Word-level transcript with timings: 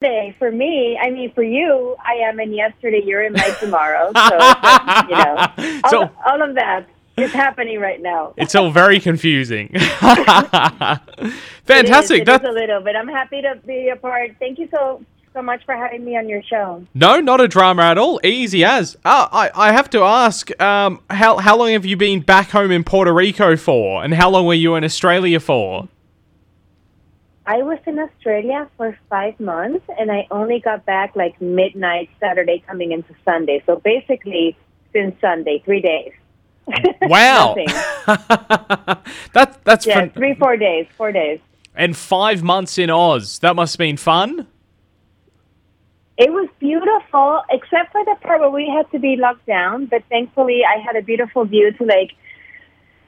Day 0.00 0.34
for 0.38 0.50
me, 0.50 0.98
I 0.98 1.10
mean, 1.10 1.30
for 1.34 1.42
you, 1.42 1.94
I 2.02 2.14
am 2.26 2.40
in 2.40 2.54
yesterday. 2.54 3.02
You're 3.04 3.22
in 3.22 3.34
my 3.34 3.50
tomorrow. 3.60 4.10
So, 4.14 4.32
you 5.10 5.14
know, 5.14 5.80
all, 5.84 5.90
So- 5.90 6.10
all 6.24 6.40
of 6.40 6.54
that 6.54 6.86
is 7.18 7.30
happening 7.32 7.78
right 7.80 8.00
now. 8.00 8.32
It's 8.38 8.54
all 8.54 8.70
very 8.70 8.98
confusing. 8.98 9.68
Fantastic. 9.68 11.02
is, 11.68 12.10
it 12.22 12.24
That- 12.24 12.42
is 12.42 12.48
a 12.48 12.52
little 12.52 12.80
bit. 12.80 12.96
I'm 12.96 13.08
happy 13.08 13.42
to 13.42 13.56
be 13.66 13.90
a 13.90 13.96
part. 13.96 14.30
Thank 14.38 14.58
you 14.58 14.68
so 14.70 15.04
so 15.34 15.42
much 15.42 15.64
for 15.66 15.76
having 15.76 16.02
me 16.04 16.16
on 16.16 16.28
your 16.30 16.42
show. 16.44 16.82
no, 16.94 17.20
not 17.20 17.40
a 17.42 17.46
drama 17.46 17.82
at 17.82 17.98
all. 17.98 18.18
Easy 18.24 18.64
as. 18.64 18.96
Uh, 19.04 19.28
I, 19.30 19.50
I 19.54 19.72
have 19.72 19.88
to 19.90 20.00
ask, 20.00 20.50
um, 20.62 21.00
how, 21.10 21.36
how 21.36 21.56
long 21.58 21.70
have 21.72 21.84
you 21.84 21.96
been 21.98 22.20
back 22.20 22.48
home 22.50 22.70
in 22.72 22.82
Puerto 22.84 23.12
Rico 23.12 23.54
for? 23.56 24.02
And 24.02 24.12
how 24.14 24.28
long 24.30 24.46
were 24.46 24.54
you 24.54 24.74
in 24.76 24.82
Australia 24.82 25.38
for? 25.38 25.88
I 27.54 27.62
was 27.70 27.80
in 27.84 27.98
Australia 27.98 28.68
for 28.76 28.96
five 29.08 29.40
months, 29.40 29.84
and 29.98 30.06
I 30.12 30.20
only 30.30 30.60
got 30.60 30.86
back 30.86 31.16
like 31.16 31.34
midnight 31.40 32.08
Saturday, 32.20 32.62
coming 32.64 32.92
into 32.92 33.12
Sunday. 33.24 33.60
So 33.66 33.72
basically, 33.92 34.56
since 34.92 35.12
Sunday, 35.20 35.56
three 35.64 35.82
days. 35.92 36.12
Wow. 37.14 37.56
That, 39.34 39.48
that's 39.64 39.84
Yeah, 39.84 39.98
fun. 40.00 40.10
three, 40.10 40.34
four 40.34 40.56
days, 40.56 40.86
four 40.96 41.10
days. 41.10 41.40
And 41.74 41.96
five 41.96 42.40
months 42.44 42.78
in 42.78 42.88
Oz. 42.88 43.40
That 43.40 43.56
must 43.56 43.72
have 43.74 43.78
been 43.88 43.96
fun. 43.96 44.46
It 46.24 46.30
was 46.38 46.48
beautiful, 46.60 47.42
except 47.50 47.90
for 47.90 48.04
the 48.04 48.14
part 48.20 48.38
where 48.40 48.50
we 48.50 48.66
had 48.76 48.88
to 48.92 48.98
be 49.00 49.16
locked 49.16 49.46
down. 49.46 49.86
But 49.86 50.04
thankfully, 50.08 50.60
I 50.64 50.78
had 50.86 50.94
a 50.94 51.02
beautiful 51.02 51.44
view 51.46 51.72
to 51.78 51.84
like 51.84 52.12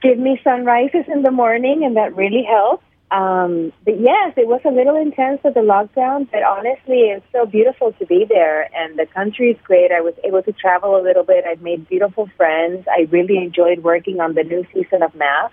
give 0.03 0.19
me 0.19 0.41
sunrises 0.43 1.05
in 1.15 1.23
the 1.23 1.31
morning, 1.31 1.85
and 1.85 1.97
that 1.97 2.17
really 2.17 2.43
helped. 2.43 2.85
Um, 3.13 3.75
but 3.85 4.01
yes, 4.01 4.33
it 4.39 4.49
was 4.49 4.63
a 4.65 4.71
little 4.71 4.97
intense 4.97 5.41
with 5.45 5.53
the 5.53 5.61
lockdown, 5.61 6.31
but 6.33 6.43
honestly, 6.43 7.11
it's 7.11 7.27
so 7.31 7.45
beautiful 7.45 7.93
to 7.99 8.07
be 8.07 8.25
there, 8.27 8.75
and 8.75 8.99
the 8.99 9.05
country 9.05 9.51
is 9.51 9.59
great. 9.65 9.93
I 9.93 10.01
was 10.01 10.15
able 10.25 10.43
to 10.45 10.53
travel 10.53 10.99
a 10.99 11.03
little 11.03 11.23
bit. 11.23 11.45
I've 11.45 11.61
made 11.61 11.87
beautiful 11.91 12.31
friends. 12.39 12.87
I 12.91 13.07
really 13.11 13.37
enjoyed 13.37 13.83
working 13.83 14.21
on 14.21 14.33
the 14.33 14.45
new 14.45 14.65
season 14.73 15.03
of 15.03 15.13
MAFS, 15.13 15.51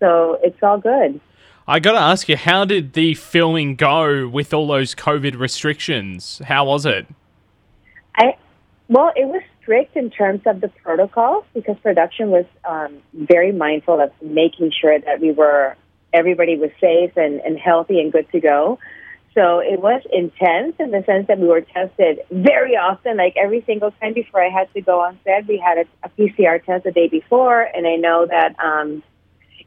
so 0.00 0.40
it's 0.42 0.60
all 0.60 0.78
good. 0.78 1.20
I 1.68 1.78
got 1.78 1.92
to 1.92 2.00
ask 2.00 2.28
you, 2.28 2.36
how 2.36 2.64
did 2.64 2.94
the 2.94 3.14
filming 3.14 3.76
go 3.76 4.26
with 4.26 4.52
all 4.52 4.66
those 4.66 4.96
COVID 4.96 5.38
restrictions? 5.38 6.42
How 6.46 6.64
was 6.64 6.84
it? 6.84 7.06
I 8.16 8.34
well, 8.88 9.12
it 9.14 9.26
was 9.26 9.42
strict 9.60 9.96
in 9.96 10.10
terms 10.10 10.40
of 10.46 10.60
the 10.60 10.68
protocols 10.82 11.44
because 11.54 11.76
production 11.80 12.30
was 12.30 12.46
um, 12.64 12.96
very 13.12 13.52
mindful 13.52 14.00
of 14.00 14.10
making 14.20 14.72
sure 14.72 14.98
that 14.98 15.20
we 15.20 15.30
were 15.30 15.76
everybody 16.12 16.56
was 16.56 16.70
safe 16.80 17.12
and, 17.16 17.40
and 17.40 17.58
healthy 17.58 18.00
and 18.00 18.12
good 18.12 18.30
to 18.32 18.40
go. 18.40 18.78
So 19.34 19.60
it 19.60 19.80
was 19.80 20.02
intense 20.12 20.74
in 20.80 20.90
the 20.90 21.04
sense 21.04 21.28
that 21.28 21.38
we 21.38 21.46
were 21.46 21.60
tested 21.60 22.20
very 22.30 22.76
often, 22.76 23.18
like 23.18 23.36
every 23.36 23.62
single 23.66 23.92
time 23.92 24.14
before 24.14 24.42
I 24.42 24.48
had 24.48 24.72
to 24.74 24.80
go 24.80 25.00
on 25.00 25.18
set. 25.22 25.46
We 25.46 25.58
had 25.58 25.78
a, 25.78 25.84
a 26.02 26.08
PCR 26.10 26.64
test 26.64 26.84
the 26.84 26.90
day 26.90 27.08
before, 27.08 27.62
and 27.62 27.86
I 27.86 27.96
know 27.96 28.26
that 28.26 28.56
um, 28.58 29.02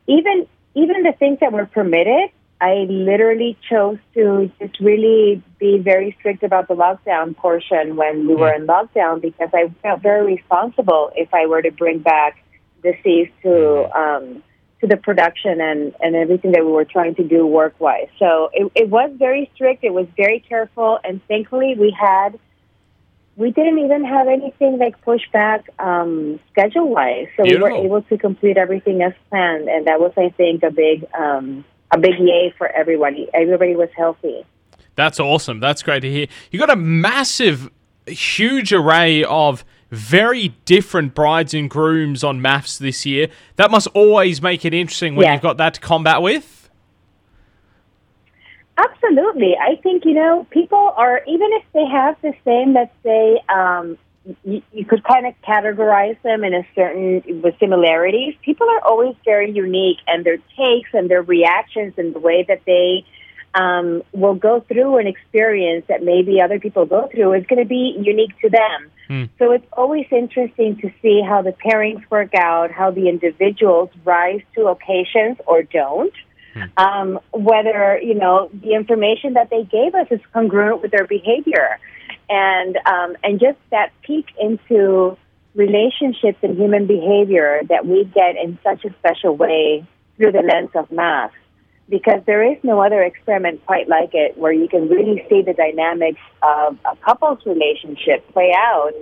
even 0.08 0.48
even 0.74 1.04
the 1.04 1.14
things 1.18 1.40
that 1.40 1.52
were 1.52 1.66
permitted, 1.66 2.32
I 2.60 2.86
literally 2.90 3.58
chose 3.70 3.98
to 4.14 4.52
just 4.60 4.80
really 4.80 5.42
be 5.60 5.80
very 5.80 6.16
strict 6.20 6.44
about 6.44 6.68
the 6.68 6.76
lockdown 6.76 7.36
portion 7.36 7.96
when 7.96 8.28
we 8.28 8.36
were 8.36 8.54
in 8.54 8.68
lockdown 8.68 9.22
because 9.22 9.50
I 9.54 9.74
felt 9.82 10.02
very 10.02 10.36
responsible 10.36 11.12
if 11.16 11.34
I 11.34 11.46
were 11.48 11.62
to 11.62 11.72
bring 11.72 12.00
back 12.00 12.44
disease 12.84 13.30
to 13.44 13.90
um, 13.98 14.44
to 14.82 14.88
the 14.88 14.98
production 14.98 15.62
and, 15.62 15.94
and 16.02 16.16
everything 16.16 16.52
that 16.52 16.66
we 16.66 16.72
were 16.72 16.86
trying 16.86 17.16
to 17.16 17.24
do 17.24 17.46
work 17.46 17.76
wise. 17.80 18.10
So 18.20 18.50
it, 18.54 18.72
it 18.76 18.90
was 18.90 19.12
very 19.16 19.50
strict. 19.56 19.84
It 19.84 19.94
was 19.94 20.08
very 20.18 20.40
careful, 20.40 21.00
and 21.04 21.22
thankfully 21.28 21.76
we 21.78 21.96
had 21.98 22.38
we 23.38 23.52
didn't 23.52 23.80
even 23.80 24.04
have 24.04 24.28
anything 24.28 24.78
like 24.78 25.02
pushed 25.02 25.32
back 25.32 25.70
um, 25.80 26.40
schedule 26.52 26.90
wise. 26.90 27.28
So 27.38 27.44
we 27.44 27.58
were 27.58 27.72
able 27.72 28.02
to 28.04 28.18
complete 28.18 28.58
everything 28.58 29.02
as 29.02 29.14
planned, 29.30 29.70
and 29.70 29.88
that 29.88 30.00
was, 30.00 30.12
I 30.18 30.30
think, 30.30 30.64
a 30.64 30.72
big 30.72 31.06
um, 31.18 31.64
a 31.92 31.98
big 31.98 32.20
yay 32.20 32.54
for 32.58 32.68
everybody. 32.68 33.30
Everybody 33.34 33.76
was 33.76 33.90
healthy. 33.96 34.46
That's 34.96 35.20
awesome. 35.20 35.60
That's 35.60 35.82
great 35.82 36.02
to 36.02 36.10
hear. 36.12 36.28
You 36.52 36.60
got 36.60 36.70
a 36.70 36.76
massive, 36.76 37.70
huge 38.06 38.74
array 38.74 39.24
of 39.24 39.64
very 39.92 40.50
different 40.66 41.14
brides 41.14 41.54
and 41.54 41.70
grooms 41.70 42.24
on 42.24 42.40
MAFS 42.42 42.80
this 42.80 43.06
year. 43.06 43.28
That 43.58 43.70
must 43.70 43.88
always 43.88 44.42
make 44.42 44.64
it 44.66 44.74
interesting 44.74 45.16
when 45.16 45.26
Yeah. 45.26 45.34
you've 45.34 45.42
got 45.42 45.58
that 45.58 45.76
to 45.76 45.80
combat 45.82 46.22
with. 46.22 46.70
Absolutely. 48.78 49.56
I 49.58 49.76
think, 49.84 50.06
you 50.06 50.14
know, 50.14 50.48
people 50.50 50.94
are, 50.98 51.22
even 51.28 51.50
if 51.52 51.64
they 51.74 51.86
have 51.86 52.16
the 52.22 52.34
same, 52.46 52.74
let's 52.74 52.94
say, 53.04 53.40
um, 53.50 53.98
you, 54.46 54.62
you 54.72 54.86
could 54.86 55.04
kind 55.04 55.28
of 55.28 55.34
categorize 55.42 56.20
them 56.22 56.44
in 56.44 56.54
a 56.54 56.66
certain, 56.74 57.42
with 57.42 57.56
similarities, 57.60 58.34
people 58.44 58.68
are 58.70 58.82
always 58.86 59.16
very 59.26 59.52
unique 59.52 59.98
and 60.08 60.24
their 60.26 60.38
takes 60.58 60.90
and 60.94 61.10
their 61.10 61.22
reactions 61.22 61.94
and 61.98 62.16
the 62.16 62.20
way 62.20 62.44
that 62.48 62.62
they 62.66 63.04
um, 63.54 64.04
will 64.14 64.36
go 64.36 64.62
through 64.62 64.98
an 64.98 65.08
experience 65.08 65.86
that 65.88 66.04
maybe 66.04 66.42
other 66.42 66.60
people 66.60 66.86
go 66.86 67.10
through 67.12 67.34
is 67.34 67.46
going 67.48 67.62
to 67.62 67.68
be 67.68 67.96
unique 68.00 68.38
to 68.42 68.50
them. 68.50 68.92
So 69.40 69.52
it's 69.52 69.66
always 69.74 70.08
interesting 70.12 70.78
to 70.78 70.92
see 71.02 71.22
how 71.22 71.42
the 71.42 71.52
pairings 71.52 72.10
work 72.10 72.34
out, 72.34 72.72
how 72.72 72.92
the 72.92 73.10
individuals 73.10 73.90
rise 74.06 74.42
to 74.56 74.68
occasions 74.68 75.38
or 75.46 75.64
don't. 75.64 76.14
Um, 76.78 77.20
whether 77.32 77.98
you 78.02 78.14
know 78.14 78.50
the 78.54 78.74
information 78.74 79.34
that 79.34 79.50
they 79.50 79.64
gave 79.64 79.96
us 79.96 80.08
is 80.12 80.20
congruent 80.34 80.82
with 80.82 80.92
their 80.92 81.08
behavior, 81.08 81.80
and 82.30 82.78
um, 82.86 83.16
and 83.24 83.40
just 83.40 83.58
that 83.70 83.92
peek 84.02 84.28
into 84.40 85.18
relationships 85.56 86.40
and 86.42 86.58
human 86.58 86.88
behavior 86.88 87.62
that 87.70 87.86
we 87.86 88.04
get 88.06 88.36
in 88.36 88.58
such 88.64 88.84
a 88.86 88.94
special 89.00 89.36
way 89.36 89.86
through 90.18 90.32
the 90.32 90.42
lens 90.42 90.70
of 90.76 90.92
math, 90.92 91.32
because 91.92 92.22
there 92.26 92.42
is 92.42 92.58
no 92.64 92.82
other 92.82 93.04
experiment 93.04 93.64
quite 93.66 93.90
like 93.90 94.12
it 94.14 94.38
where 94.38 94.54
you 94.54 94.68
can 94.68 94.88
really 94.88 95.24
see 95.30 95.42
the 95.42 95.54
dynamics 95.54 96.22
of 96.42 96.80
a 96.86 96.96
couple's 96.96 97.46
relationship 97.46 98.26
play 98.32 98.54
out 98.56 98.94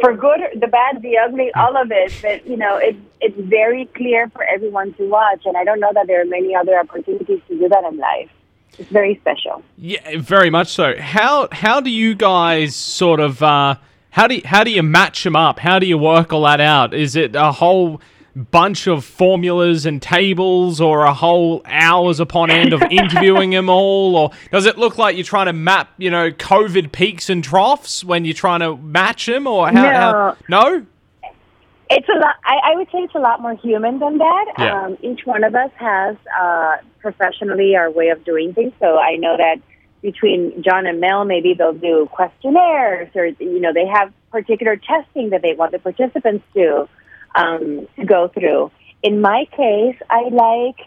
for 0.00 0.14
good, 0.14 0.40
the 0.60 0.66
bad, 0.66 1.00
the 1.00 1.16
ugly, 1.16 1.52
all 1.54 1.80
of 1.80 1.90
it. 1.92 2.12
But 2.20 2.44
you 2.46 2.56
know, 2.56 2.76
it, 2.76 2.96
it's 3.20 3.38
very 3.38 3.86
clear 3.94 4.28
for 4.30 4.42
everyone 4.42 4.92
to 4.94 5.08
watch, 5.08 5.42
and 5.46 5.56
I 5.56 5.64
don't 5.64 5.78
know 5.78 5.92
that 5.94 6.08
there 6.08 6.20
are 6.20 6.26
many 6.26 6.54
other 6.54 6.76
opportunities 6.78 7.40
to 7.48 7.58
do 7.58 7.68
that 7.68 7.84
in 7.84 7.96
life. 7.96 8.30
It's 8.76 8.90
very 8.90 9.16
special. 9.20 9.62
Yeah, 9.78 10.18
very 10.18 10.50
much 10.50 10.68
so. 10.68 10.96
How 10.98 11.48
how 11.52 11.80
do 11.80 11.90
you 11.90 12.16
guys 12.16 12.74
sort 12.74 13.20
of 13.20 13.40
uh, 13.40 13.76
how 14.10 14.26
do 14.26 14.34
you, 14.34 14.42
how 14.44 14.64
do 14.64 14.70
you 14.72 14.82
match 14.82 15.22
them 15.22 15.36
up? 15.36 15.60
How 15.60 15.78
do 15.78 15.86
you 15.86 15.96
work 15.96 16.32
all 16.32 16.42
that 16.42 16.60
out? 16.60 16.92
Is 16.92 17.14
it 17.14 17.36
a 17.36 17.52
whole 17.52 18.00
bunch 18.36 18.86
of 18.86 19.04
formulas 19.04 19.86
and 19.86 20.00
tables, 20.00 20.80
or 20.80 21.04
a 21.04 21.14
whole 21.14 21.62
hours 21.64 22.20
upon 22.20 22.50
end 22.50 22.72
of 22.72 22.82
interviewing 22.90 23.50
them 23.50 23.68
all, 23.68 24.16
or 24.16 24.30
does 24.50 24.66
it 24.66 24.78
look 24.78 24.98
like 24.98 25.16
you're 25.16 25.24
trying 25.24 25.46
to 25.46 25.52
map, 25.52 25.90
you 25.98 26.10
know, 26.10 26.30
COVID 26.30 26.92
peaks 26.92 27.28
and 27.28 27.42
troughs 27.42 28.04
when 28.04 28.24
you're 28.24 28.34
trying 28.34 28.60
to 28.60 28.76
match 28.76 29.26
them, 29.26 29.46
or 29.46 29.68
how? 29.68 29.82
how 29.82 30.36
no? 30.48 30.86
It's 31.90 32.08
a 32.08 32.18
lot. 32.18 32.36
I, 32.44 32.72
I 32.72 32.76
would 32.76 32.86
say 32.86 32.98
it's 32.98 33.14
a 33.14 33.18
lot 33.18 33.42
more 33.42 33.54
human 33.54 33.98
than 33.98 34.16
that. 34.16 34.54
Yeah. 34.58 34.84
Um, 34.84 34.96
each 35.02 35.26
one 35.26 35.44
of 35.44 35.54
us 35.54 35.70
has 35.76 36.16
uh, 36.40 36.76
professionally 37.00 37.76
our 37.76 37.90
way 37.90 38.08
of 38.08 38.24
doing 38.24 38.54
things. 38.54 38.72
So 38.80 38.98
I 38.98 39.16
know 39.16 39.36
that 39.36 39.60
between 40.00 40.62
John 40.62 40.86
and 40.86 41.00
Mel, 41.00 41.26
maybe 41.26 41.52
they'll 41.52 41.74
do 41.74 42.08
questionnaires, 42.10 43.10
or 43.14 43.26
you 43.26 43.60
know, 43.60 43.74
they 43.74 43.86
have 43.86 44.12
particular 44.30 44.76
testing 44.76 45.30
that 45.30 45.42
they 45.42 45.52
want 45.52 45.72
the 45.72 45.78
participants 45.78 46.44
to 46.54 46.88
um, 47.34 47.86
go 48.04 48.28
through. 48.28 48.70
In 49.02 49.20
my 49.20 49.46
case, 49.56 49.96
I 50.08 50.28
like 50.30 50.86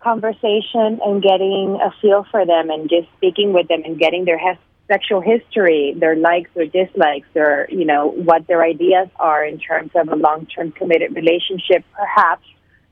conversation 0.00 1.00
and 1.04 1.22
getting 1.22 1.78
a 1.82 1.90
feel 2.00 2.26
for 2.30 2.44
them 2.44 2.70
and 2.70 2.88
just 2.88 3.08
speaking 3.16 3.52
with 3.52 3.68
them 3.68 3.82
and 3.84 3.98
getting 3.98 4.24
their 4.24 4.38
hes- 4.38 4.58
sexual 4.86 5.20
history, 5.20 5.94
their 5.96 6.14
likes 6.14 6.50
or 6.54 6.66
dislikes, 6.66 7.28
or 7.34 7.66
you 7.70 7.84
know 7.84 8.08
what 8.08 8.46
their 8.46 8.62
ideas 8.62 9.08
are 9.16 9.44
in 9.44 9.58
terms 9.58 9.90
of 9.94 10.08
a 10.08 10.16
long-term 10.16 10.72
committed 10.72 11.14
relationship, 11.14 11.84
perhaps 11.94 12.46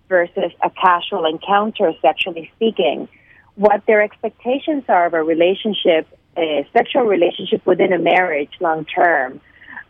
versus 0.08 0.52
a 0.62 0.70
casual 0.70 1.24
encounter, 1.26 1.92
sexually 2.00 2.50
speaking. 2.56 3.08
What 3.54 3.84
their 3.86 4.02
expectations 4.02 4.84
are 4.88 5.06
of 5.06 5.14
a 5.14 5.22
relationship, 5.22 6.06
a 6.36 6.66
sexual 6.72 7.02
relationship 7.02 7.64
within 7.66 7.92
a 7.92 7.98
marriage, 7.98 8.50
long 8.60 8.86
term. 8.86 9.40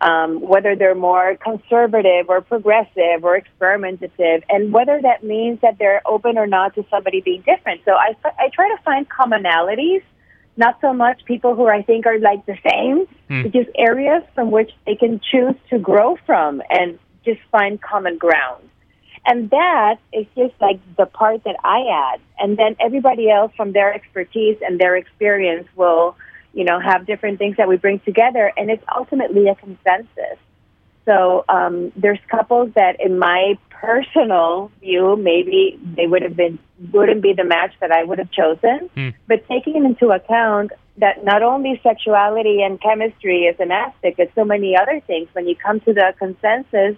Um, 0.02 0.40
whether 0.40 0.74
they're 0.74 0.96
more 0.96 1.36
conservative 1.36 2.28
or 2.28 2.40
progressive 2.40 3.22
or 3.22 3.40
experimentative, 3.40 4.42
and 4.48 4.72
whether 4.72 5.00
that 5.00 5.22
means 5.22 5.60
that 5.60 5.78
they're 5.78 6.02
open 6.04 6.36
or 6.38 6.48
not 6.48 6.74
to 6.74 6.84
somebody 6.90 7.20
being 7.20 7.42
different. 7.42 7.82
So 7.84 7.92
I, 7.92 8.16
I 8.24 8.48
try 8.52 8.68
to 8.74 8.82
find 8.82 9.08
commonalities 9.08 10.02
not 10.56 10.78
so 10.80 10.92
much 10.92 11.24
people 11.24 11.54
who 11.54 11.66
I 11.66 11.82
think 11.82 12.06
are 12.06 12.18
like 12.18 12.44
the 12.46 12.58
same, 12.68 13.06
but 13.44 13.52
just 13.52 13.70
areas 13.76 14.22
from 14.34 14.50
which 14.50 14.70
they 14.86 14.96
can 14.96 15.20
choose 15.30 15.54
to 15.70 15.78
grow 15.78 16.16
from 16.26 16.62
and 16.68 16.98
just 17.24 17.40
find 17.50 17.80
common 17.80 18.18
ground. 18.18 18.68
And 19.24 19.50
that 19.50 19.96
is 20.12 20.26
just 20.36 20.54
like 20.60 20.80
the 20.96 21.06
part 21.06 21.44
that 21.44 21.56
I 21.64 22.12
add. 22.12 22.20
And 22.38 22.58
then 22.58 22.76
everybody 22.80 23.30
else 23.30 23.52
from 23.56 23.72
their 23.72 23.94
expertise 23.94 24.58
and 24.60 24.80
their 24.80 24.96
experience 24.96 25.68
will 25.76 26.16
you 26.52 26.64
know, 26.64 26.78
have 26.80 27.06
different 27.06 27.38
things 27.38 27.56
that 27.56 27.68
we 27.68 27.76
bring 27.76 28.00
together, 28.00 28.52
and 28.56 28.70
it's 28.70 28.84
ultimately 28.94 29.48
a 29.48 29.54
consensus. 29.54 30.38
So 31.04 31.44
um, 31.48 31.92
there's 31.96 32.20
couples 32.28 32.72
that, 32.74 33.00
in 33.00 33.18
my 33.18 33.58
personal 33.70 34.70
view, 34.80 35.16
maybe 35.16 35.78
they 35.96 36.06
would 36.06 36.22
have 36.22 36.36
been 36.36 36.58
wouldn't 36.92 37.22
be 37.22 37.32
the 37.32 37.44
match 37.44 37.74
that 37.80 37.90
I 37.90 38.04
would 38.04 38.18
have 38.18 38.30
chosen. 38.30 38.90
Mm. 38.96 39.14
But 39.26 39.46
taking 39.48 39.84
into 39.84 40.10
account 40.10 40.72
that 40.98 41.24
not 41.24 41.42
only 41.42 41.80
sexuality 41.82 42.62
and 42.62 42.80
chemistry 42.80 43.44
is 43.44 43.56
an 43.58 43.70
aspect, 43.70 44.18
but 44.18 44.30
so 44.34 44.44
many 44.44 44.76
other 44.76 45.00
things. 45.06 45.28
When 45.32 45.46
you 45.46 45.56
come 45.56 45.80
to 45.80 45.92
the 45.92 46.14
consensus, 46.18 46.96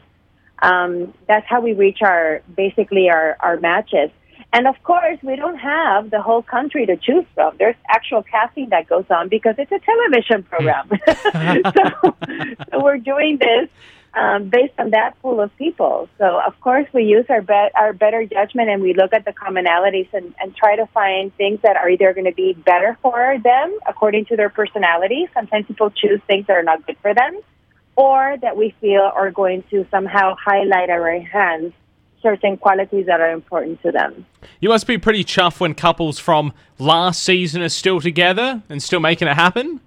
um, 0.61 1.15
that's 1.27 1.47
how 1.49 1.61
we 1.61 1.73
reach 1.75 1.99
our 2.03 2.43
basically 2.57 3.09
our, 3.11 3.37
our 3.41 3.59
matches. 3.59 4.11
And 4.55 4.69
of 4.69 4.81
course, 4.85 5.19
we 5.25 5.35
don't 5.35 5.56
have 5.59 6.11
the 6.11 6.23
whole 6.23 6.41
country 6.43 6.87
to 6.87 6.97
choose 6.97 7.25
from. 7.35 7.56
There's 7.59 7.75
actual 7.89 8.23
casting 8.23 8.69
that 8.71 8.89
goes 8.89 9.05
on 9.11 9.29
because 9.29 9.56
it's 9.59 9.73
a 9.73 9.81
television 9.81 10.45
program. 10.45 10.91
so, 11.77 12.17
so 12.71 12.85
we're 12.85 12.99
doing 12.99 13.39
this 13.39 13.69
um, 14.15 14.51
based 14.51 14.75
on 14.79 14.91
that 14.91 15.21
pool 15.21 15.41
of 15.41 15.51
people. 15.56 16.09
So 16.19 16.41
of 16.41 16.55
course, 16.61 16.87
we 16.93 17.03
use 17.03 17.27
our 17.29 17.43
be- 17.43 17.73
our 17.75 17.93
better 17.93 18.25
judgment 18.25 18.71
and 18.71 18.81
we 18.81 18.95
look 18.95 19.12
at 19.12 19.25
the 19.25 19.33
commonalities 19.33 20.09
and, 20.12 20.33
and 20.41 20.55
try 20.55 20.77
to 20.77 20.87
find 20.95 21.35
things 21.35 21.59
that 21.65 21.77
are 21.77 21.91
either 21.91 22.15
going 22.15 22.27
to 22.27 22.33
be 22.33 22.53
better 22.53 22.97
for 23.03 23.37
them 23.43 23.77
according 23.89 24.27
to 24.27 24.37
their 24.37 24.50
personality. 24.50 25.27
Sometimes 25.35 25.67
people 25.67 25.91
choose 25.91 26.21
things 26.29 26.47
that 26.47 26.57
are 26.57 26.62
not 26.62 26.87
good 26.87 26.97
for 27.03 27.12
them, 27.12 27.41
or 27.97 28.37
that 28.41 28.57
we 28.57 28.73
feel 28.81 29.03
are 29.03 29.33
going 29.33 29.65
to 29.71 29.85
somehow 29.91 30.37
highlight 30.39 30.91
or 30.91 31.12
enhance 31.12 31.75
certain 32.25 32.56
qualities 32.56 33.06
that 33.06 33.21
are 33.21 33.31
important 33.31 33.81
to 33.82 33.93
them. 33.93 34.26
You 34.61 34.71
must 34.71 34.88
be 34.88 34.99
pretty 34.99 35.23
chuffed 35.23 35.61
when 35.61 35.75
couples 35.75 36.19
from 36.19 36.53
last 36.79 37.23
season 37.23 37.62
are 37.62 37.69
still 37.69 38.00
together 38.00 38.62
and 38.69 38.82
still 38.82 39.00
making 39.00 39.29
it 39.29 39.35
happen. 39.35 39.81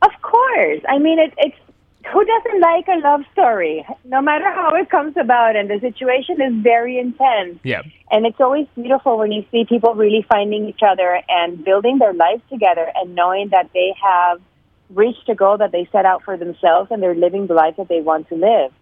Of 0.00 0.12
course. 0.22 0.80
I 0.88 0.98
mean, 0.98 1.18
it, 1.18 1.34
it's 1.36 1.56
who 2.12 2.24
doesn't 2.24 2.60
like 2.60 2.86
a 2.88 2.98
love 2.98 3.22
story, 3.32 3.86
no 4.04 4.20
matter 4.20 4.50
how 4.50 4.74
it 4.74 4.90
comes 4.90 5.16
about, 5.16 5.56
and 5.56 5.70
the 5.70 5.78
situation 5.80 6.40
is 6.40 6.52
very 6.62 6.98
intense. 6.98 7.58
Yeah. 7.62 7.82
And 8.10 8.26
it's 8.26 8.40
always 8.40 8.66
beautiful 8.74 9.18
when 9.18 9.32
you 9.32 9.44
see 9.50 9.64
people 9.64 9.94
really 9.94 10.24
finding 10.28 10.68
each 10.68 10.80
other 10.86 11.20
and 11.28 11.64
building 11.64 11.98
their 11.98 12.12
lives 12.12 12.42
together 12.50 12.90
and 12.94 13.14
knowing 13.14 13.50
that 13.50 13.70
they 13.72 13.94
have 14.02 14.40
reached 14.90 15.28
a 15.28 15.34
goal 15.34 15.58
that 15.58 15.72
they 15.72 15.88
set 15.92 16.04
out 16.04 16.22
for 16.22 16.36
themselves 16.36 16.90
and 16.90 17.02
they're 17.02 17.14
living 17.14 17.46
the 17.46 17.54
life 17.54 17.76
that 17.76 17.88
they 17.88 18.00
want 18.00 18.28
to 18.28 18.34
live. 18.34 18.72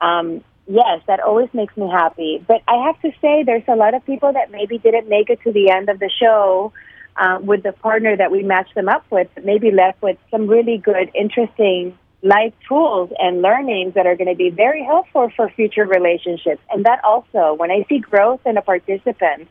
Um, 0.00 0.42
yes, 0.66 1.00
that 1.06 1.20
always 1.20 1.48
makes 1.52 1.76
me 1.76 1.90
happy. 1.90 2.44
But 2.46 2.62
I 2.68 2.86
have 2.86 3.00
to 3.02 3.10
say, 3.20 3.42
there's 3.44 3.64
a 3.68 3.76
lot 3.76 3.94
of 3.94 4.04
people 4.06 4.32
that 4.32 4.50
maybe 4.50 4.78
didn't 4.78 5.08
make 5.08 5.30
it 5.30 5.40
to 5.42 5.52
the 5.52 5.70
end 5.70 5.88
of 5.88 5.98
the 5.98 6.10
show 6.20 6.72
uh, 7.16 7.38
with 7.40 7.62
the 7.62 7.72
partner 7.72 8.16
that 8.16 8.30
we 8.30 8.42
matched 8.42 8.74
them 8.74 8.88
up 8.88 9.04
with, 9.10 9.28
but 9.34 9.44
maybe 9.44 9.70
left 9.70 10.00
with 10.02 10.16
some 10.30 10.46
really 10.46 10.78
good, 10.78 11.10
interesting 11.14 11.98
life 12.22 12.54
tools 12.68 13.10
and 13.18 13.42
learnings 13.42 13.94
that 13.94 14.06
are 14.06 14.16
going 14.16 14.28
to 14.28 14.36
be 14.36 14.50
very 14.50 14.84
helpful 14.84 15.28
for 15.36 15.50
future 15.50 15.84
relationships. 15.84 16.62
And 16.70 16.84
that 16.84 17.04
also, 17.04 17.54
when 17.54 17.70
I 17.70 17.84
see 17.88 17.98
growth 17.98 18.40
in 18.46 18.56
a 18.56 18.62
participant, 18.62 19.48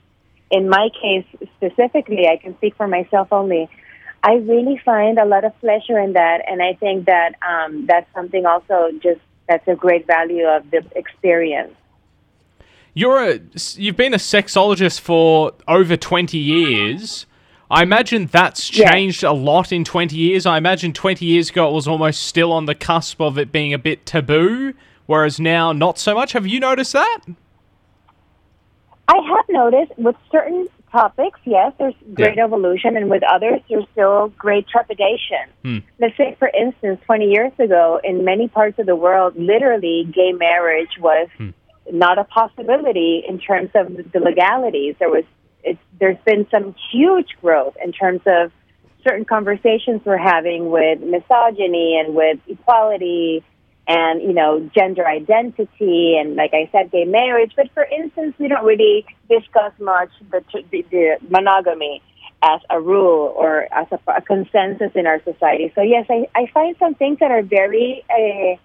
in 0.50 0.69
my 0.69 0.90
case 1.02 1.25
specifically, 1.57 2.28
I 2.28 2.38
can 2.38 2.56
speak 2.57 2.75
for 2.75 2.88
myself 2.88 3.28
only. 3.31 3.69
I 4.24 4.34
really 4.34 4.80
find 4.84 5.18
a 5.18 5.25
lot 5.25 5.44
of 5.44 5.60
pleasure 5.60 6.00
in 6.00 6.14
that, 6.14 6.42
and 6.48 6.62
I 6.62 6.74
think 6.74 7.06
that 7.06 7.36
um, 7.48 7.86
that's 7.88 8.07
something 8.14 8.46
also 8.46 8.92
just 9.02 9.22
that's 9.51 9.68
a 9.68 9.75
great 9.75 10.07
value 10.07 10.45
of 10.45 10.71
the 10.71 10.81
experience. 10.95 11.75
You're 12.94 13.31
a 13.31 13.39
you've 13.75 13.98
been 13.98 14.13
a 14.13 14.18
sexologist 14.18 15.00
for 15.01 15.53
over 15.68 15.98
20 15.98 16.38
years. 16.38 17.25
I 17.69 17.83
imagine 17.83 18.27
that's 18.27 18.68
changed 18.68 19.24
a 19.24 19.31
lot 19.31 19.71
in 19.71 19.86
20 19.86 20.15
years. 20.15 20.45
I 20.45 20.57
imagine 20.57 20.92
20 20.92 21.25
years 21.25 21.50
ago 21.50 21.69
it 21.69 21.74
was 21.74 21.88
almost 21.88 22.24
still 22.24 22.51
on 22.51 22.65
the 22.65 22.75
cusp 22.75 23.21
of 23.21 23.38
it 23.38 23.51
being 23.51 23.74
a 23.74 23.77
bit 23.77 24.06
taboo, 24.06 24.74
whereas 25.06 25.39
now 25.39 25.71
not 25.71 25.97
so 25.97 26.13
much. 26.15 26.33
Have 26.33 26.47
you 26.47 26.59
noticed 26.59 26.94
that? 26.94 27.19
I 29.07 29.15
have 29.15 29.45
noticed 29.50 29.97
with 29.97 30.15
certain 30.31 30.68
topics, 30.92 31.40
yes, 31.46 31.74
there's 31.78 31.94
great 32.14 32.36
Yeah. 32.38 32.44
evolution, 32.44 32.98
and 32.98 33.10
with 33.10 33.24
others, 33.24 33.62
there's 33.70 33.88
still 33.92 34.30
great 34.38 34.68
trepidation. 34.68 35.46
Hmm. 35.64 35.78
Let's 36.00 36.18
say, 36.18 36.36
for 36.38 36.50
instance, 36.50 37.00
20 37.06 37.32
years 37.32 37.52
ago, 37.60 38.00
in 38.04 38.24
many 38.24 38.48
parts 38.48 38.78
of 38.80 38.86
the 38.86 38.96
world, 38.96 39.36
literally 39.36 40.06
gay 40.12 40.34
marriage 40.34 40.98
was 41.00 41.28
not 41.92 42.18
a 42.18 42.24
possibility 42.26 43.24
in 43.28 43.40
terms 43.40 43.70
of 43.74 44.12
the 44.12 44.20
legalities. 44.20 44.96
There 45.00 45.10
was, 45.10 45.24
it's, 45.64 45.80
there's 46.00 46.18
been 46.26 46.48
some 46.52 46.76
huge 46.92 47.30
growth 47.42 47.76
in 47.84 47.92
terms 47.92 48.22
of 48.26 48.52
certain 49.04 49.26
conversations 49.26 50.02
we're 50.06 50.18
having 50.18 50.70
with 50.70 51.00
misogyny 51.02 52.00
and 52.00 52.14
with 52.14 52.38
equality 52.48 53.44
and 53.92 54.22
you 54.22 54.34
know 54.34 54.70
gender 54.74 55.06
identity 55.06 56.18
and 56.18 56.36
like 56.36 56.54
I 56.54 56.70
said, 56.72 56.92
gay 56.92 57.06
marriage. 57.06 57.54
But 57.56 57.72
for 57.74 57.84
instance, 57.84 58.36
we 58.40 58.48
don't 58.48 58.66
really 58.66 59.06
discuss 59.30 59.74
much 59.80 60.12
the, 60.32 60.44
the, 60.72 60.86
the 60.92 61.18
monogamy 61.30 62.02
as 62.42 62.62
a 62.70 62.80
rule 62.80 63.34
or 63.36 63.68
as 63.72 63.88
a, 63.92 64.00
a 64.12 64.22
consensus 64.22 64.92
in 64.96 65.06
our 65.06 65.22
society. 65.24 65.72
So 65.76 65.82
yes, 65.82 66.06
I, 66.10 66.28
I 66.36 66.48
find 66.54 66.76
some 66.80 66.96
things 66.96 67.20
that 67.20 67.32
are 67.32 67.44
very 67.44 68.04
uh, 68.10 68.56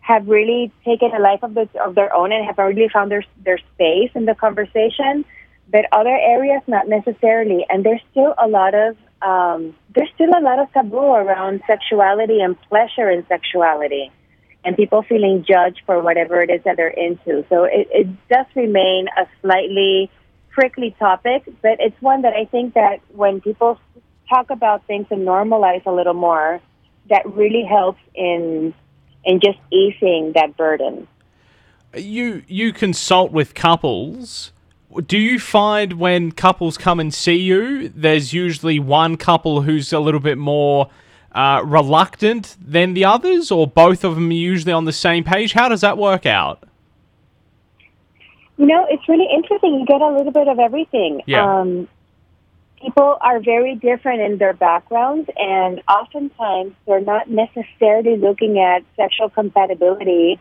have 0.00 0.28
really 0.28 0.70
taken 0.84 1.12
a 1.14 1.18
life 1.18 1.42
of, 1.42 1.54
the, 1.54 1.66
of 1.82 1.94
their 1.94 2.14
own 2.14 2.30
and 2.30 2.44
have 2.44 2.58
really 2.58 2.90
found 2.92 3.10
their 3.10 3.24
their 3.42 3.58
space 3.74 4.10
in 4.14 4.26
the 4.26 4.34
conversation. 4.34 5.24
But 5.72 5.86
other 5.92 6.16
areas, 6.34 6.60
not 6.66 6.88
necessarily. 6.88 7.64
And 7.70 7.84
there's 7.84 8.02
still 8.10 8.34
a 8.36 8.48
lot 8.48 8.74
of 8.74 8.98
um, 9.22 9.74
there's 9.94 10.10
still 10.14 10.32
a 10.36 10.42
lot 10.42 10.58
of 10.58 10.70
taboo 10.74 11.14
around 11.22 11.62
sexuality 11.66 12.40
and 12.40 12.60
pleasure 12.68 13.08
in 13.08 13.26
sexuality 13.28 14.12
and 14.64 14.76
people 14.76 15.02
feeling 15.02 15.44
judged 15.46 15.82
for 15.86 16.02
whatever 16.02 16.40
it 16.40 16.50
is 16.50 16.62
that 16.64 16.76
they're 16.76 16.88
into. 16.88 17.44
So 17.48 17.64
it, 17.64 17.88
it 17.90 18.28
does 18.28 18.46
remain 18.54 19.06
a 19.16 19.26
slightly 19.42 20.10
prickly 20.50 20.94
topic, 20.98 21.44
but 21.62 21.76
it's 21.80 22.00
one 22.00 22.22
that 22.22 22.32
I 22.32 22.46
think 22.46 22.74
that 22.74 23.00
when 23.10 23.40
people 23.40 23.78
talk 24.28 24.50
about 24.50 24.86
things 24.86 25.06
and 25.10 25.26
normalize 25.26 25.84
a 25.84 25.92
little 25.92 26.14
more, 26.14 26.60
that 27.10 27.22
really 27.26 27.64
helps 27.64 28.00
in 28.14 28.72
in 29.24 29.40
just 29.40 29.58
easing 29.70 30.32
that 30.34 30.56
burden. 30.56 31.06
You 31.94 32.42
you 32.46 32.72
consult 32.72 33.32
with 33.32 33.54
couples. 33.54 34.52
Do 35.06 35.18
you 35.18 35.40
find 35.40 35.94
when 35.94 36.30
couples 36.30 36.78
come 36.78 37.00
and 37.00 37.12
see 37.12 37.36
you, 37.36 37.88
there's 37.88 38.32
usually 38.32 38.78
one 38.78 39.16
couple 39.16 39.62
who's 39.62 39.92
a 39.92 39.98
little 39.98 40.20
bit 40.20 40.38
more 40.38 40.88
uh, 41.34 41.62
reluctant 41.64 42.56
than 42.60 42.94
the 42.94 43.04
others, 43.04 43.50
or 43.50 43.66
both 43.66 44.04
of 44.04 44.14
them 44.14 44.30
are 44.30 44.32
usually 44.32 44.72
on 44.72 44.84
the 44.84 44.92
same 44.92 45.24
page? 45.24 45.52
How 45.52 45.68
does 45.68 45.80
that 45.80 45.98
work 45.98 46.26
out? 46.26 46.62
You 48.56 48.66
know, 48.66 48.86
it's 48.88 49.08
really 49.08 49.28
interesting. 49.34 49.80
You 49.80 49.86
get 49.86 50.00
a 50.00 50.10
little 50.10 50.32
bit 50.32 50.46
of 50.46 50.58
everything. 50.58 51.22
Yeah. 51.26 51.60
Um, 51.60 51.88
people 52.80 53.18
are 53.20 53.40
very 53.40 53.74
different 53.74 54.20
in 54.20 54.38
their 54.38 54.52
backgrounds, 54.52 55.28
and 55.36 55.82
oftentimes 55.88 56.72
they're 56.86 57.00
not 57.00 57.28
necessarily 57.28 58.16
looking 58.16 58.58
at 58.58 58.84
sexual 58.96 59.28
compatibility 59.28 60.38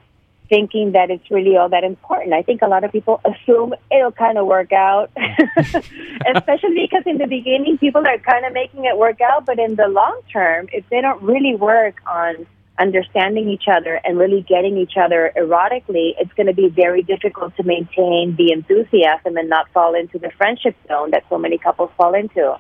thinking 0.50 0.92
that 0.92 1.10
it's 1.10 1.30
really 1.32 1.58
all 1.58 1.70
that 1.70 1.84
important. 1.84 2.34
I 2.34 2.42
think 2.42 2.62
a 2.62 2.68
lot 2.68 2.84
of 2.84 2.92
people 2.92 3.22
assume 3.26 3.74
it'll 3.92 4.12
kind 4.12 4.38
of 4.38 4.46
work 4.46 4.72
out, 4.72 5.12
especially 6.36 6.88
because 6.88 7.04
in 7.06 7.18
the 7.18 7.28
beginning 7.28 7.78
people 7.78 8.06
are 8.06 8.18
kind 8.20 8.46
of 8.46 8.54
making 8.54 8.86
it 8.86 8.98
work 8.98 9.22
out, 9.22 9.46
but 9.46 9.60
in 9.60 9.76
the 9.76 9.88
long 9.88 10.22
term, 10.32 10.68
if 10.72 10.88
they 10.90 11.02
don't 11.02 11.22
really 11.22 11.56
work 11.56 11.96
on 12.08 12.46
understanding 12.80 13.50
each 13.50 13.66
other 13.68 14.02
and 14.04 14.18
really 14.18 14.42
getting 14.42 14.78
each 14.78 14.98
other 14.98 15.32
erotically, 15.38 16.14
it's 16.20 16.34
going 16.34 16.48
to 16.48 16.54
be 16.54 16.70
very 16.70 17.04
difficult 17.04 17.56
to 17.56 17.64
maintain 17.64 18.36
the 18.36 18.52
enthusiasm 18.52 19.38
and 19.38 19.50
not 19.50 19.70
fall 19.74 19.94
into 19.94 20.18
the 20.18 20.32
friendship 20.38 20.76
zone 20.88 21.12
that 21.12 21.24
so 21.30 21.38
many 21.38 21.58
couples 21.58 21.92
fall 21.98 22.14
into. 22.16 22.58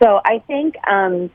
So 0.00 0.20
I 0.24 0.38
think 0.46 0.76
um, 0.86 1.30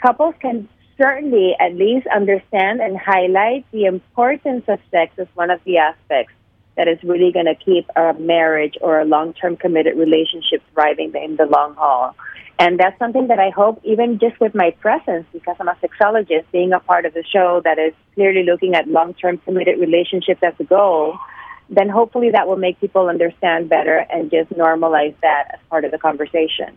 couples 0.00 0.34
can 0.40 0.68
certainly 0.96 1.54
at 1.58 1.74
least 1.74 2.06
understand 2.06 2.80
and 2.80 2.96
highlight 2.98 3.64
the 3.72 3.84
importance 3.84 4.64
of 4.68 4.78
sex 4.90 5.12
as 5.18 5.26
one 5.34 5.50
of 5.50 5.60
the 5.64 5.78
aspects 5.78 6.32
that 6.76 6.88
is 6.88 6.98
really 7.04 7.32
going 7.32 7.46
to 7.46 7.54
keep 7.54 7.88
a 7.96 8.14
marriage 8.14 8.74
or 8.80 9.00
a 9.00 9.04
long-term 9.04 9.56
committed 9.56 9.96
relationship 9.96 10.62
thriving 10.72 11.12
in 11.14 11.36
the 11.36 11.46
long 11.46 11.74
haul. 11.74 12.16
And 12.58 12.78
that's 12.78 12.98
something 12.98 13.28
that 13.28 13.38
I 13.38 13.50
hope, 13.50 13.80
even 13.84 14.18
just 14.18 14.38
with 14.40 14.54
my 14.54 14.70
presence, 14.80 15.26
because 15.32 15.56
I'm 15.58 15.68
a 15.68 15.76
sexologist, 15.82 16.44
being 16.52 16.72
a 16.72 16.80
part 16.80 17.04
of 17.04 17.14
the 17.14 17.24
show 17.24 17.60
that 17.64 17.78
is 17.78 17.92
clearly 18.14 18.44
looking 18.44 18.74
at 18.74 18.88
long-term 18.88 19.38
committed 19.38 19.78
relationships 19.78 20.40
as 20.42 20.54
a 20.60 20.64
goal, 20.64 21.18
then 21.68 21.88
hopefully 21.88 22.30
that 22.30 22.46
will 22.46 22.56
make 22.56 22.80
people 22.80 23.08
understand 23.08 23.68
better 23.68 24.06
and 24.10 24.30
just 24.30 24.50
normalize 24.50 25.14
that 25.22 25.50
as 25.54 25.60
part 25.68 25.84
of 25.84 25.90
the 25.90 25.98
conversation. 25.98 26.76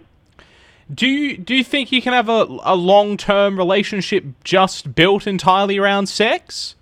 Do 0.93 1.05
you 1.07 1.37
do 1.37 1.53
you 1.55 1.63
think 1.63 1.91
you 1.91 2.01
can 2.01 2.13
have 2.13 2.29
a, 2.29 2.47
a 2.63 2.75
long 2.75 3.17
term 3.17 3.57
relationship 3.57 4.23
just 4.43 4.95
built 4.95 5.27
entirely 5.27 5.77
around 5.77 6.07
sex? 6.07 6.75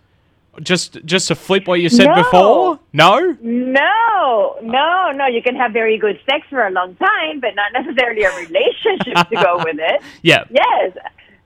Just 0.62 1.04
just 1.06 1.28
to 1.30 1.36
flip 1.36 1.68
what 1.68 1.82
you 1.82 1.90
said 1.90 2.06
No. 2.08 2.16
before? 2.16 2.80
No? 2.94 3.36
No, 3.42 4.58
no, 4.62 5.12
no. 5.12 5.26
You 5.28 5.42
can 5.42 5.56
have 5.56 5.74
very 5.74 5.98
good 5.98 6.20
sex 6.30 6.46
for 6.50 6.66
a 6.66 6.72
long 6.72 6.96
time, 6.96 7.40
but 7.42 7.56
not 7.56 7.74
necessarily 7.74 8.24
a 8.24 8.32
relationship 8.38 9.16
to 9.30 9.36
go 9.36 9.58
with 9.66 9.78
it. 9.80 10.02
Yeah. 10.22 10.46
Yes. 10.50 10.96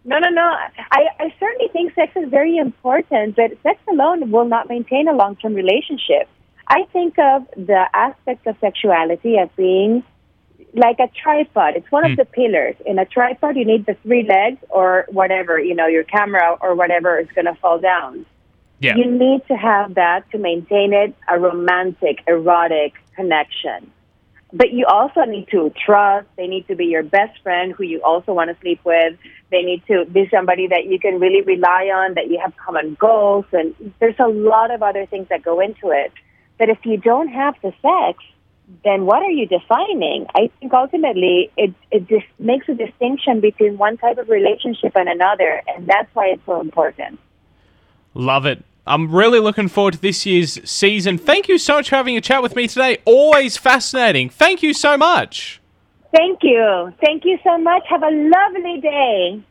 No, 0.06 0.18
no, 0.20 0.30
no. 0.30 0.42
I, 0.92 1.08
I 1.20 1.34
certainly 1.40 1.70
think 1.72 1.94
sex 1.94 2.12
is 2.16 2.30
very 2.30 2.58
important, 2.58 3.36
but 3.36 3.52
sex 3.64 3.80
alone 3.90 4.32
will 4.32 4.46
not 4.46 4.70
maintain 4.70 5.08
a 5.08 5.14
long 5.14 5.36
term 5.38 5.54
relationship. 5.54 6.28
I 6.68 6.84
think 6.94 7.18
of 7.18 7.48
the 7.56 7.86
aspect 7.94 8.46
of 8.48 8.58
sexuality 8.62 9.38
as 9.38 9.50
being 9.56 10.04
like 10.74 11.00
a 11.00 11.10
tripod. 11.22 11.76
It's 11.76 11.92
one 11.92 12.06
of 12.06 12.12
hmm. 12.12 12.16
the 12.16 12.26
pillars. 12.26 12.76
In 12.86 13.00
a 13.00 13.06
tripod, 13.06 13.56
you 13.56 13.66
need 13.66 13.86
the 13.86 13.96
three 14.04 14.24
legs 14.24 14.58
or 14.70 15.06
whatever, 15.10 15.60
you 15.60 15.76
know, 15.76 15.88
your 15.88 16.04
camera 16.04 16.58
or 16.62 16.76
whatever 16.76 17.20
is 17.20 17.28
going 17.34 17.46
to 17.46 17.56
fall 17.56 17.80
down. 17.80 18.26
Yeah. 18.80 18.96
You 18.96 19.12
need 19.12 19.46
to 19.48 19.56
have 19.56 19.96
that 19.96 20.30
to 20.32 20.38
maintain 20.38 20.94
it 20.94 21.14
a 21.28 21.38
romantic, 21.38 22.20
erotic 22.28 22.94
connection. 23.16 23.92
But 24.52 24.72
you 24.72 24.86
also 24.88 25.22
need 25.26 25.48
to 25.52 25.72
trust. 25.86 26.28
They 26.36 26.48
need 26.48 26.68
to 26.70 26.76
be 26.76 26.86
your 26.86 27.04
best 27.04 27.40
friend 27.44 27.74
who 27.74 27.84
you 27.84 28.02
also 28.02 28.34
want 28.34 28.50
to 28.50 28.60
sleep 28.62 28.80
with. 28.84 29.16
They 29.52 29.62
need 29.62 29.84
to 29.88 30.06
be 30.06 30.28
somebody 30.32 30.68
that 30.68 30.86
you 30.86 31.00
can 31.00 31.20
really 31.20 31.42
rely 31.42 31.92
on, 31.94 32.16
that 32.16 32.30
you 32.30 32.40
have 32.40 32.56
common 32.58 32.96
goals. 33.00 33.46
And 33.52 33.76
there's 34.00 34.18
a 34.18 34.28
lot 34.28 34.72
of 34.72 34.82
other 34.82 35.06
things 35.06 35.28
that 35.30 35.44
go 35.44 35.60
into 35.60 35.92
it. 35.92 36.12
But 36.58 36.70
if 36.70 36.80
you 36.84 36.98
don't 36.98 37.28
have 37.28 37.56
the 37.62 37.74
sex, 37.82 38.24
then 38.84 39.06
what 39.06 39.24
are 39.24 39.32
you 39.32 39.46
defining? 39.46 40.26
I 40.36 40.50
think 40.60 40.74
ultimately 40.74 41.52
it, 41.58 41.74
it 41.92 42.08
just 42.08 42.26
makes 42.38 42.70
a 42.70 42.74
distinction 42.74 43.40
between 43.40 43.78
one 43.78 43.98
type 43.98 44.18
of 44.18 44.30
relationship 44.30 44.96
and 44.96 45.10
another. 45.10 45.62
And 45.68 45.88
that's 45.88 46.14
why 46.14 46.28
it's 46.28 46.46
so 46.46 46.62
important. 46.62 47.20
Love 48.14 48.46
it. 48.46 48.64
I'm 48.88 49.14
really 49.14 49.40
looking 49.40 49.68
forward 49.68 49.96
to 49.96 50.02
this 50.02 50.26
year's 50.26 50.60
season. 50.70 51.18
Thank 51.18 51.48
you 51.48 51.58
so 51.58 51.76
much 51.76 51.90
for 51.90 51.96
having 51.96 52.18
a 52.18 52.22
chat 52.22 52.42
with 52.42 52.56
me 52.56 52.68
today. 52.68 52.98
Always 53.06 53.58
fascinating. 53.58 54.30
Thank 54.30 54.64
you 54.64 54.74
so 54.74 54.98
much. 54.98 55.62
Thank 56.16 56.40
you. 56.42 56.92
Thank 57.04 57.24
you 57.24 57.38
so 57.44 57.58
much. 57.58 57.84
Have 57.88 58.02
a 58.02 58.10
lovely 58.10 58.82
day. 58.82 59.44